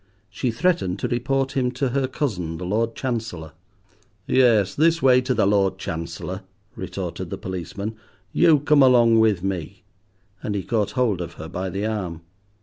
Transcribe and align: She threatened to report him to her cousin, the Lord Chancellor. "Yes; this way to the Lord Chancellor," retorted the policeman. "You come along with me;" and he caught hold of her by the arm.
She 0.31 0.49
threatened 0.49 0.97
to 0.97 1.07
report 1.07 1.51
him 1.51 1.69
to 1.73 1.89
her 1.89 2.07
cousin, 2.07 2.57
the 2.57 2.65
Lord 2.65 2.95
Chancellor. 2.95 3.51
"Yes; 4.25 4.73
this 4.73 4.99
way 4.99 5.21
to 5.21 5.35
the 5.35 5.45
Lord 5.45 5.77
Chancellor," 5.77 6.41
retorted 6.75 7.29
the 7.29 7.37
policeman. 7.37 7.95
"You 8.33 8.61
come 8.61 8.81
along 8.81 9.19
with 9.19 9.43
me;" 9.43 9.83
and 10.41 10.55
he 10.55 10.63
caught 10.63 10.93
hold 10.93 11.21
of 11.21 11.33
her 11.33 11.47
by 11.47 11.69
the 11.69 11.85
arm. 11.85 12.21